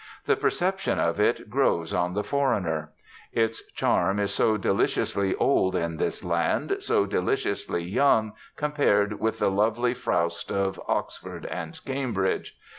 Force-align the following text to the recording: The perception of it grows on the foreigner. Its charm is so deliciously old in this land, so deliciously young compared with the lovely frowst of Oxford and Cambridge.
The 0.25 0.35
perception 0.35 0.97
of 0.99 1.19
it 1.19 1.47
grows 1.47 1.93
on 1.93 2.15
the 2.15 2.23
foreigner. 2.23 2.89
Its 3.31 3.63
charm 3.73 4.17
is 4.17 4.33
so 4.33 4.57
deliciously 4.57 5.35
old 5.35 5.75
in 5.75 5.97
this 5.97 6.23
land, 6.23 6.77
so 6.79 7.05
deliciously 7.05 7.83
young 7.83 8.33
compared 8.57 9.19
with 9.19 9.37
the 9.37 9.51
lovely 9.51 9.93
frowst 9.93 10.51
of 10.51 10.81
Oxford 10.87 11.45
and 11.45 11.79
Cambridge. 11.85 12.57